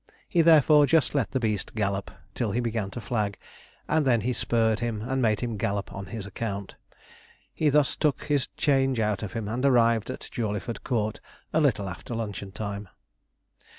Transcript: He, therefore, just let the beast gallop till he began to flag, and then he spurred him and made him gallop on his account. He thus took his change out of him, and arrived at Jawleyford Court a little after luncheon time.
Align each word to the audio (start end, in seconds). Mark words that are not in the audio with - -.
He, 0.27 0.41
therefore, 0.41 0.87
just 0.87 1.13
let 1.13 1.29
the 1.29 1.39
beast 1.39 1.75
gallop 1.75 2.09
till 2.33 2.53
he 2.53 2.59
began 2.59 2.89
to 2.89 2.99
flag, 2.99 3.37
and 3.87 4.03
then 4.03 4.21
he 4.21 4.33
spurred 4.33 4.79
him 4.79 5.03
and 5.03 5.21
made 5.21 5.41
him 5.41 5.57
gallop 5.57 5.93
on 5.93 6.07
his 6.07 6.25
account. 6.25 6.73
He 7.53 7.69
thus 7.69 7.95
took 7.95 8.23
his 8.23 8.47
change 8.57 8.99
out 8.99 9.21
of 9.21 9.33
him, 9.33 9.47
and 9.47 9.63
arrived 9.63 10.09
at 10.09 10.27
Jawleyford 10.31 10.83
Court 10.83 11.19
a 11.53 11.61
little 11.61 11.87
after 11.87 12.15
luncheon 12.15 12.51
time. 12.51 12.89